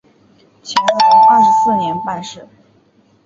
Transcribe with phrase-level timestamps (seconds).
[0.63, 2.47] 乾隆二十四年办事。